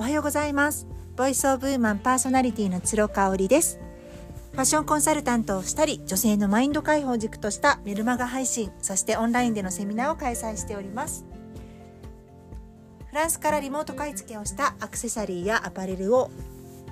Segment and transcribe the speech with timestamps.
[0.00, 0.86] おはようございます。
[1.14, 3.78] ボイスオブウーマンパーソナリティの鶴香織です。
[4.52, 11.26] ファッションコンサルタントをしたり女性のマインド解放軸としたメルマガ配信そしてオンラインでのセミナーを開催しております。
[13.10, 16.30] フランスからリモート買い付けをしたアクセサリーやアパレルを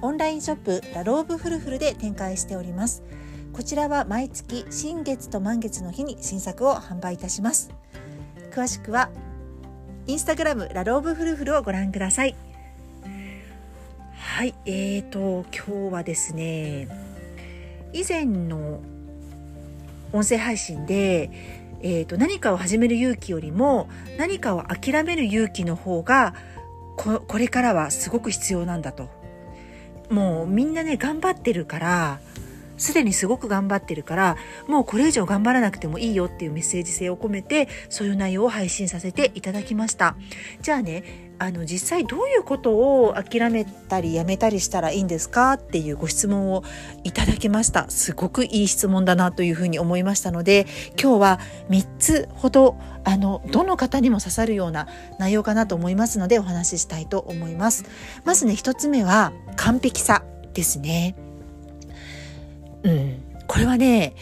[0.02, 3.02] オンラインショップラローブフルフルで展開しております。
[3.54, 7.70] こちらは毎月新月と満月の日に新作を販売いたします。
[8.50, 9.08] 詳しくは
[10.06, 12.36] インスタグラムラローブフルフルをご覧ください。
[14.38, 16.86] はい、えーと、今日はですね、
[17.92, 18.78] 以前の
[20.12, 21.28] 音声配信で、
[21.82, 26.36] えーと、何かを始める勇気よりも何かを諦める勇気の方が
[26.96, 29.08] ここれからはすごく必要なんだと。
[30.08, 32.20] もうみんなね、頑張ってるから、
[32.76, 34.36] すでにすごく頑張ってるから、
[34.68, 40.14] もうこれ以上頑張らなくてもいいよっていうメッセージ性を込めて、そういう内容を配信させていただきました。
[40.62, 42.72] じゃあね、あの実際どういうこと
[43.04, 46.64] を諦めたりやめたりしたらいいんですかっていうご質問を
[47.04, 47.88] いただきました。
[47.90, 50.66] すごくいい質問だなというふうに思いましたので
[51.00, 57.84] 今日は3つほどあのどの方にも刺さるような内容かなと思いますのでお話ししたいと思います。
[58.24, 61.14] まずね1つ目は完璧さですね。
[62.82, 63.22] うん。
[63.46, 64.14] これはね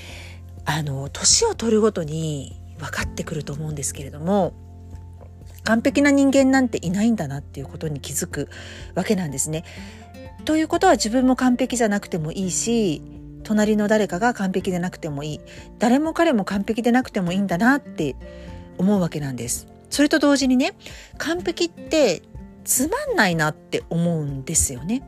[0.67, 4.53] あの年を取るごとに分かってくると思うんですけれども
[5.67, 8.49] 完璧な人間なんていないんだなっていうことに気づく
[8.95, 9.65] わけなんですね。
[10.45, 13.03] ということは自分も完璧じゃなくてもいいし
[13.43, 15.41] 隣の誰かが完璧でなくてもいい
[15.81, 18.15] 誰も彼も完璧でなくてもいいんだなって
[18.79, 19.67] 思うわけなんです。
[19.91, 20.75] それと同時にね
[21.19, 22.23] 完璧って
[22.65, 25.03] つまんないなって思うんですよね。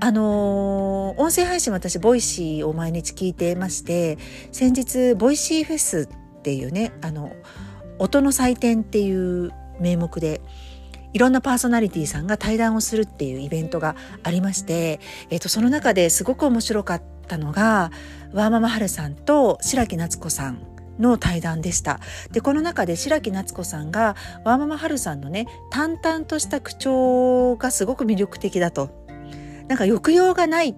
[0.00, 4.18] あのー、音声配信私 Voicy を毎日聞いてまして
[4.52, 7.32] 先日 Voicy フェスっていうねあの
[7.98, 10.40] 音の祭典っていう名目で
[11.12, 13.94] いろんなパーソナリティさんが対談をするっていうイベントが
[14.24, 15.00] ありまして、
[15.30, 17.92] えー、とその中ですごく面白かったのが
[18.32, 22.00] ワーママハルさんと白木夏子さんの対談でした。
[22.32, 28.90] で、この中で白木夏子さんがワーママハルさんのね、淡々とした口調がすごく魅力的だと。
[29.68, 30.76] なんか抑揚がない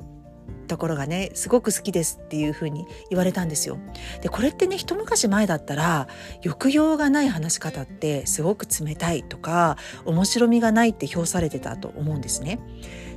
[0.66, 3.78] ところがねすごく好きですっていう風に言われたんですよ。
[4.22, 6.08] でこれってね一昔前だったら
[6.42, 12.60] 抑揚がない話し方ってすごく冷たいとか面白みがないって評されてたと思うんですね。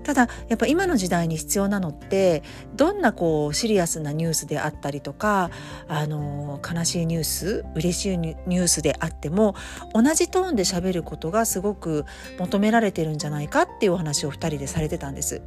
[0.04, 2.44] ただやっぱ今の時代に必要なのって
[2.76, 5.52] どんなこうシリアスなニュースであったりとか
[5.88, 9.56] あの悲しいニュース嬉しいニュースであっても
[9.94, 12.06] 同じトーンで喋ることがすごく
[12.40, 15.42] 求められてるんじゃないかっていうお話を2人でされてたんです。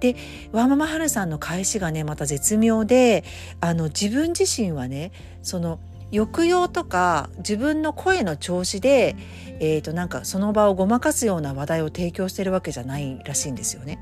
[0.00, 0.16] で
[0.52, 3.24] ワーママハルさんの返しがねまた絶妙で
[3.60, 5.10] あの自分自身はね
[5.42, 5.80] その
[6.12, 9.16] 抑揚とか自分の声の調子で、
[9.60, 13.98] えー、となんかその場をごまかすような話題を提供してるわけじゃないらしいんですよね。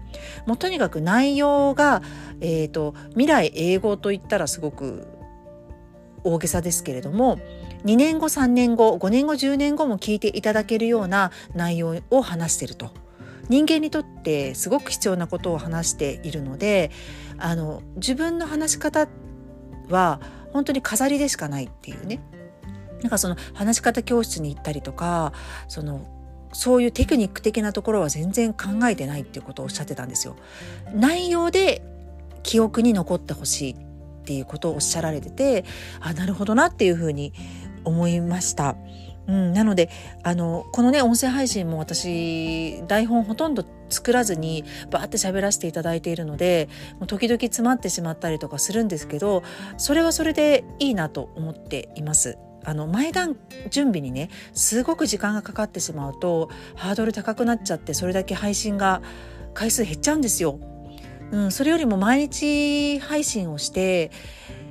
[0.46, 2.02] もうとにかく内容が、
[2.40, 5.06] えーと、未来英語といったらすごく
[6.24, 7.38] 大げさですけれども
[7.84, 12.90] 2年後3年後5年後10年後も聞いていただけるような内容を話してると。
[13.48, 16.90] 人間にとってすごく必要なことを話しているので
[17.38, 19.08] あの自分の話し方
[19.88, 20.20] は
[20.52, 22.20] 本当に飾りでしかないっていうね
[23.02, 25.32] なんかその話し方教室に行ったりとか
[25.68, 26.06] その
[26.52, 30.34] そういうテクニック的なところは全然考えてないっていうことをおっしゃってたんですよ。
[30.94, 31.82] 内容で
[32.42, 33.76] 記憶に残ってほしいっ
[34.24, 35.64] ていうことをおっしゃられてて
[36.00, 37.32] あなるほどなっていうふうに
[37.84, 38.76] 思いました。
[39.28, 39.90] うん、なので
[40.22, 46.68] あのこのね音声配信も私台本ほとんど作らずにバーって喋らせていただいているので
[46.98, 49.42] もう時々詰まってしまったりとかするんですけど
[49.76, 52.38] それはそれでいいなと思っています。
[52.64, 53.36] あの前段
[53.70, 59.00] 準備にねすごく時間がかかってしまうとハードル高くなっちゃってそれだけ配信が
[59.54, 60.58] 回数減っちゃうんですよ。
[61.30, 64.10] うん、それよりも毎日配信をして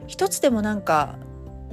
[0.08, 1.18] 一つでもなんか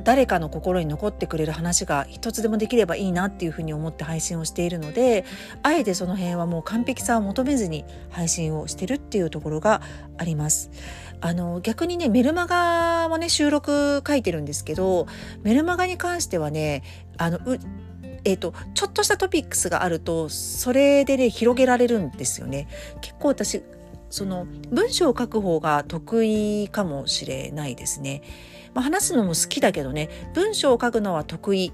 [0.04, 5.25] 誰かの心に残ってくれる話が一つでもできればいいなっていうふうに思って配信をしているので
[5.62, 9.82] あえてその辺はもう完璧さを求めずに配信をしてるっていうところが
[10.19, 10.70] あります。
[11.20, 15.06] あの逆にねメルマガもね収録書いてるんですけど
[15.43, 16.82] メルマガに関してはね
[17.17, 17.38] あの
[18.26, 22.69] えーと、ちょっとしたトピックスがあるとそれでね広げられるんですよね。
[23.00, 23.62] 結構私
[24.08, 28.23] その文章を書く方が得意かもしれないですね。
[28.75, 31.73] まあ、話すのも好きだけどね文章を書くのは得意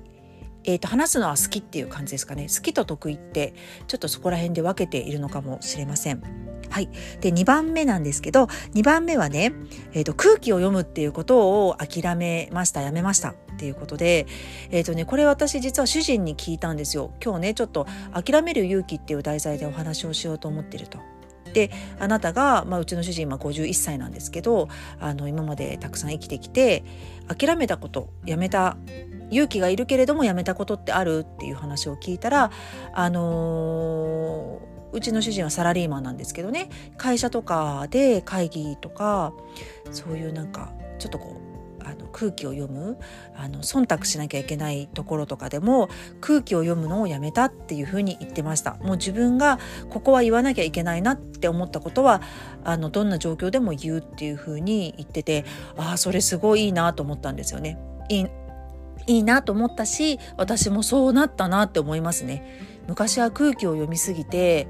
[0.65, 3.55] えーと、話すのは好きっていう感じですかね好きと得意って
[3.87, 6.23] ちょっとそこら辺で分けているのかもしれません。
[6.71, 6.89] はい。
[7.21, 8.45] で、2番目なんですけど、
[8.75, 9.53] 2番目はね、
[9.93, 13.31] え、ー、と、空気を読むっていうことを諦めました、やめました。
[13.31, 14.27] っていうことで、
[14.71, 17.13] え、ー、とね、これ私実は主人に聞いたんですよ。
[17.23, 21.01] 今日ね、ちょっと諦める勇気っていう題材でお話をしようと思ってると。
[21.53, 24.69] であなたが、まあ、うちの主人今51歳なんですけど
[25.01, 26.85] あの今までたくさん生きてきて
[27.29, 28.77] 諦めたことやめた
[29.31, 32.51] 勇気がいるけれどもやめたことってあるっていう話を聞いたら
[32.93, 36.69] あのー、うちの主人はサラリーマンなんですけどね。
[36.97, 39.33] 会社とかで会議とか
[39.93, 41.50] そういうなんかちょっとこう
[41.91, 42.99] あの空気を読む
[43.37, 45.89] あの忖度しなきゃいけないところとかでも
[46.21, 49.59] 空気を読むのをやめたっていうふうに言ってましたもう自分が
[49.91, 52.23] ここは言わなきゃいけないなって思ったことは
[52.65, 55.45] あのどんな状況でも言うっていうふうに言ってて
[55.77, 57.79] ああそれすごいいいなと思ったんですよね。
[58.09, 58.27] いい
[59.07, 62.45] いいなと思ったし私もそうなったなって思いますね。
[62.87, 64.67] 昔は空気を読みすぎて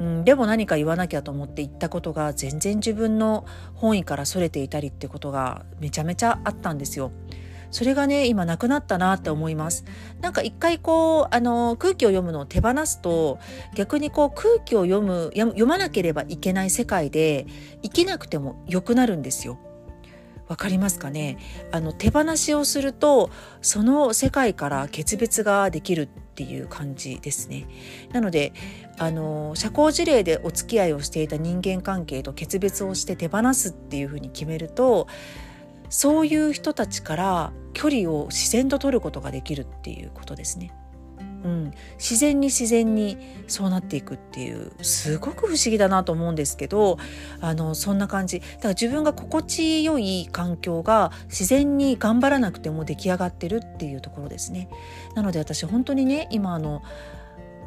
[0.00, 3.44] うん、でも何か言わなきゃと思って言ったことが全然自分の
[3.74, 7.12] 本意からそれていたりってことがめちゃめちゃあったんですよ。
[7.70, 9.84] それがね今なくなったなって思います。
[10.20, 13.38] なんか一回こうあの空気を読むのを手放すと
[13.76, 17.46] 逆にこう空気を読む読まなければいけない世界で
[17.82, 19.58] 生きなくても良くなるんですよ。
[20.48, 21.38] わかりますかね？
[21.70, 23.30] あの手放しをすると
[23.62, 26.08] その世界から決別ができる。
[26.40, 27.66] っていう感じですね
[28.12, 28.54] なので
[28.98, 35.06] あの社交辞令でお付き合いをしていた人間関係と決別をして手放すっていうふうに決めると
[35.90, 40.72] そういう人たちから距離を自然と取ることができるっていうことですね。
[41.42, 43.16] うん、自然に自然に
[43.48, 46.98] そうなっていくっていうすごく不思議だなと思うんですけど
[47.40, 54.68] あのそんな感じだから自分が心地よい環境が自然に頑張らなくても出来上がってるっていうところですね。
[55.14, 56.82] なので私本当にね今あの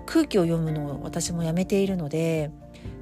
[0.05, 2.51] 空気を読むのを私もやめているので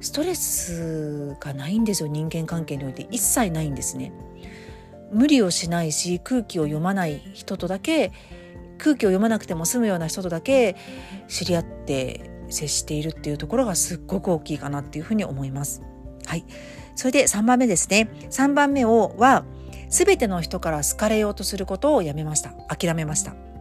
[0.00, 4.12] ストレスがないんですよ人間関係において一切ないんですね。
[5.12, 8.12] 無理をしないし空気を読まない人とだけ
[8.82, 10.76] 空気を読まなくても済むような人とだけ
[11.28, 15.82] 知り合って接しているっていうところがすっごく大きいかなっていうふうに思います。
[16.26, 16.44] はい。
[16.96, 18.10] それで3番目ですね。
[18.30, 19.44] 3番目をは
[19.88, 22.50] 全ての人から好かれようとすることをやめました。
[22.68, 23.51] 諦めました。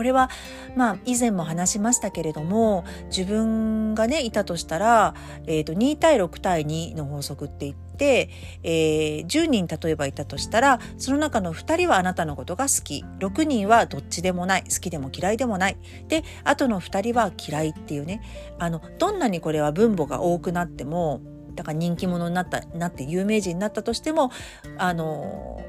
[0.00, 0.30] これは
[0.76, 5.14] まあ以前も話しましたけれども自分がねいたとしたら、
[5.46, 8.30] えー、と2対6対2の法則って言って、
[8.62, 13.04] えー、10人例えばいたとしたらその中の2人はあなたのことが好き。
[13.18, 14.62] 6人はどっちでもない。
[14.62, 15.76] 好きでも嫌いでもない。
[16.08, 18.22] であとの2人は嫌いっていうね。
[18.58, 21.20] あのどんなにこれは分母が多くなっても
[21.54, 24.30] だから人気者になったなって有名人になったとしても
[24.78, 25.62] あの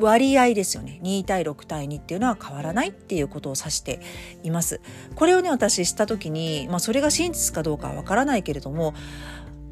[0.00, 1.00] 割合ですよね。
[1.02, 4.00] 2対6対2っていうのは変わらないっていうことを指して
[4.42, 4.80] います。
[5.14, 8.94] これをね私した時に、まあ、それが真実かどうかはわからないけれども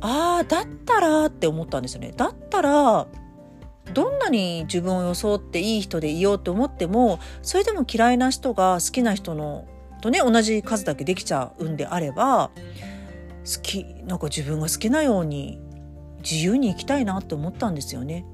[0.00, 2.12] ああだったらって思ったんですよね。
[2.16, 3.06] だったら
[3.92, 9.66] どんなに自分を装っていい人でいようと思ってもそれでも嫌いな人が好きな人の
[10.00, 12.50] とね同じ数だけできちゃうんであれば
[13.44, 15.60] 好きなんか自分が好きなように
[16.22, 18.24] 自由に生きたいなって思ったんですよね。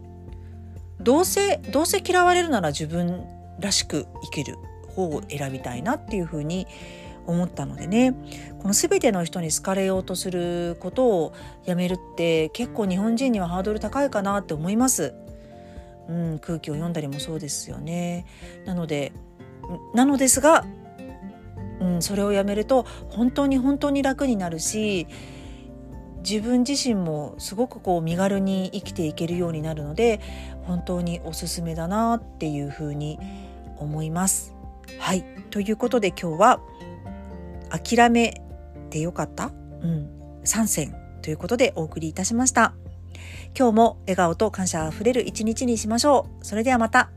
[1.01, 3.25] どうせどうせ嫌われるなら自分
[3.59, 4.59] らしく生きる
[4.89, 6.67] 方を選びたいなっていうふうに
[7.27, 8.15] 思ったのでね
[8.61, 11.33] この全ての人に好かれようとすることを
[11.65, 15.15] やめるって結構日本人にはハードル高いかなって思います。
[16.09, 18.27] うん、空気を読んだりもそうですよね。
[18.67, 19.13] なので
[19.95, 20.65] なのですが、
[21.81, 25.07] うん、それをやめると本当に本当に楽になるし
[26.29, 30.21] 自分自身もすごくこう身軽に生きていけるようになるので
[30.71, 33.19] 本当におすすめだなっていうふうに
[33.79, 34.55] 思います。
[35.01, 36.61] はいということで今日は
[37.71, 38.41] 「諦め
[38.89, 39.51] てよかった?」
[39.83, 40.09] うん、
[40.45, 42.75] 3選ということでお送りいたしました。
[43.59, 46.47] 今日も笑顔と感謝あふれる一日にしましょう。
[46.47, 47.11] それではまた。